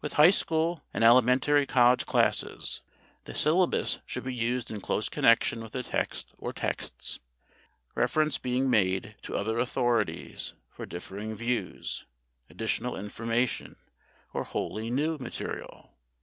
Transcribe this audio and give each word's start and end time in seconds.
With 0.00 0.14
high 0.14 0.30
school 0.30 0.82
and 0.94 1.04
elementary 1.04 1.66
college 1.66 2.06
classes 2.06 2.80
the 3.24 3.34
syllabus 3.34 3.98
should 4.06 4.24
be 4.24 4.32
used 4.32 4.70
in 4.70 4.80
close 4.80 5.10
connection 5.10 5.62
with 5.62 5.74
a 5.74 5.82
text 5.82 6.32
or 6.38 6.50
texts, 6.54 7.20
reference 7.94 8.38
being 8.38 8.70
made 8.70 9.16
to 9.20 9.36
other 9.36 9.58
authorities 9.58 10.54
for 10.70 10.86
differing 10.86 11.36
views, 11.36 12.06
additional 12.48 12.96
information, 12.96 13.76
or 14.32 14.44
wholly 14.44 14.88
new 14.88 15.18
material. 15.18 15.92